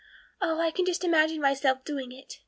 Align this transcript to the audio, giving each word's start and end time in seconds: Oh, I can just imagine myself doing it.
Oh, 0.41 0.59
I 0.59 0.71
can 0.71 0.85
just 0.87 1.03
imagine 1.03 1.39
myself 1.41 1.85
doing 1.85 2.11
it. 2.11 2.39